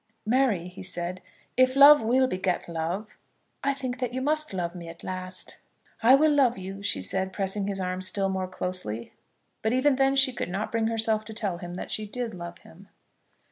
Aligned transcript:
"Mary," 0.25 0.67
he 0.67 0.81
said, 0.81 1.21
"if 1.55 1.75
love 1.75 2.01
will 2.01 2.25
beget 2.27 2.67
love, 2.67 3.17
I 3.63 3.75
think 3.75 3.99
that 3.99 4.15
you 4.15 4.19
must 4.19 4.51
love 4.51 4.73
me 4.73 4.89
at 4.89 5.03
last." 5.03 5.59
"I 6.01 6.15
will 6.15 6.31
love 6.33 6.57
you," 6.57 6.81
she 6.81 7.03
said, 7.03 7.31
pressing 7.31 7.67
his 7.67 7.79
arm 7.79 8.01
still 8.01 8.27
more 8.27 8.47
closely. 8.47 9.13
But 9.61 9.73
even 9.73 9.97
then 9.97 10.15
she 10.15 10.33
could 10.33 10.49
not 10.49 10.71
bring 10.71 10.87
herself 10.87 11.23
to 11.25 11.35
tell 11.35 11.59
him 11.59 11.75
that 11.75 11.91
she 11.91 12.07
did 12.07 12.33
love 12.33 12.57
him. 12.65 12.87